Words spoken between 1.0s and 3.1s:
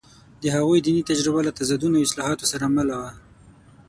تجربه له تضادونو او اصلاحاتو سره مله